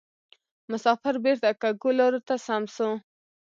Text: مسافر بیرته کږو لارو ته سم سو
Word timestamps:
مسافر 0.71 1.15
بیرته 1.23 1.49
کږو 1.61 1.89
لارو 1.99 2.19
ته 2.27 2.35
سم 2.45 2.63
سو 2.75 2.87